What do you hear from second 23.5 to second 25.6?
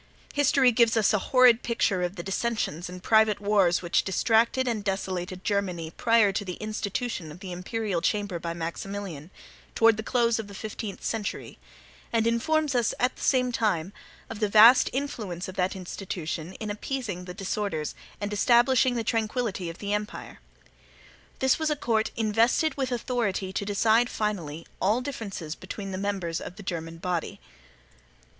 to decide finally all differences